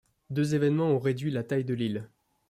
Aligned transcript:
Deux 0.31 0.55
évènements 0.55 0.89
ont 0.89 0.97
réduit 0.97 1.29
la 1.29 1.43
taille 1.43 1.63
de 1.63 1.75
l’île. 1.75 2.09